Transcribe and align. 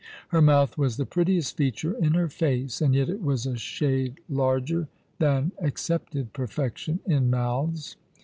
Her 0.29 0.41
month 0.41 0.79
was 0.79 0.97
the 0.97 1.05
prettiest 1.05 1.55
feature 1.55 1.93
in 1.93 2.15
her 2.15 2.27
face, 2.27 2.81
and 2.81 2.95
yet 2.95 3.07
it 3.07 3.21
was 3.21 3.45
a 3.45 3.55
shade 3.55 4.19
larger 4.27 4.87
than 5.19 5.51
accepted 5.59 6.33
perfection 6.33 7.01
in 7.05 7.29
mouths. 7.29 7.97